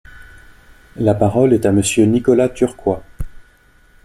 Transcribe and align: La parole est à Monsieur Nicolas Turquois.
La 0.95 1.13
parole 1.13 1.53
est 1.53 1.67
à 1.67 1.71
Monsieur 1.71 2.05
Nicolas 2.05 2.49
Turquois. 2.49 3.03